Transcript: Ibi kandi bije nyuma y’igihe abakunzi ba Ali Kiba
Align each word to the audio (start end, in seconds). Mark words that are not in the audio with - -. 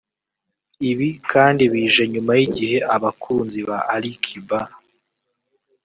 Ibi 0.89 1.09
kandi 1.31 1.63
bije 1.73 2.03
nyuma 2.13 2.31
y’igihe 2.39 2.77
abakunzi 2.95 3.59
ba 3.67 3.77
Ali 3.95 4.11
Kiba 4.23 4.59